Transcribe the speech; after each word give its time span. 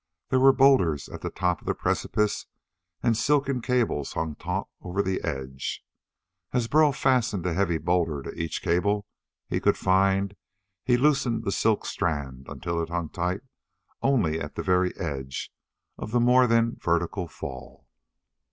There 0.29 0.39
were 0.39 0.51
boulders 0.51 1.09
at 1.09 1.21
the 1.21 1.29
top 1.29 1.59
of 1.61 1.67
the 1.67 1.75
precipice 1.75 2.47
and 3.03 3.15
silken 3.15 3.61
cables 3.61 4.13
hung 4.13 4.33
taut 4.33 4.67
over 4.81 5.03
the 5.03 5.21
edge. 5.23 5.85
As 6.51 6.67
Burl 6.67 6.91
fastened 6.91 7.45
a 7.45 7.53
heavy 7.53 7.77
boulder 7.77 8.23
to 8.23 8.31
each 8.33 8.63
cable 8.63 9.05
he 9.47 9.59
could 9.59 9.77
find, 9.77 10.35
he 10.83 10.97
loosened 10.97 11.43
the 11.43 11.51
silken 11.51 11.85
strand 11.85 12.47
until 12.49 12.81
it 12.81 12.89
hung 12.89 13.09
tight 13.09 13.41
only 14.01 14.39
at 14.39 14.55
the 14.55 14.63
very 14.63 14.97
edge 14.97 15.53
of 15.99 16.09
the 16.09 16.19
more 16.19 16.47
than 16.47 16.77
vertical 16.79 17.27
fall. 17.27 17.85